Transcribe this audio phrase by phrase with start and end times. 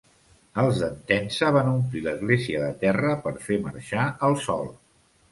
[0.61, 4.65] Els d'Entença van omplir l'església de terra per fer marxar el sol.